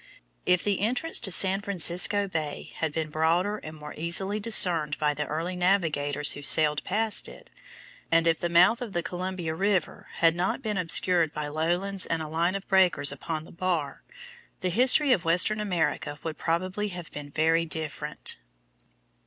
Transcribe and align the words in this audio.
If 0.47 0.63
the 0.63 0.79
entrance 0.79 1.19
to 1.19 1.31
San 1.31 1.61
Francisco 1.61 2.27
Bay 2.27 2.71
had 2.77 2.91
been 2.91 3.11
broader 3.11 3.57
and 3.59 3.77
more 3.77 3.93
easily 3.93 4.39
discerned 4.39 4.97
by 4.97 5.13
the 5.13 5.27
early 5.27 5.55
navigators 5.55 6.31
who 6.31 6.41
sailed 6.41 6.83
past 6.83 7.29
it, 7.29 7.51
and 8.11 8.25
if 8.25 8.39
the 8.39 8.49
mouth 8.49 8.81
of 8.81 8.93
the 8.93 9.03
Columbia 9.03 9.53
River 9.53 10.07
had 10.13 10.35
not 10.35 10.63
been 10.63 10.79
obscured 10.79 11.31
by 11.35 11.49
lowlands 11.49 12.07
and 12.07 12.23
a 12.23 12.27
line 12.27 12.55
of 12.55 12.67
breakers 12.67 13.11
upon 13.11 13.45
the 13.45 13.51
bar, 13.51 14.01
the 14.61 14.69
history 14.71 15.13
of 15.13 15.23
western 15.23 15.59
America 15.59 16.17
would 16.23 16.39
probably 16.39 16.87
have 16.87 17.11
been 17.11 17.29
very 17.29 17.67
different. 17.67 18.37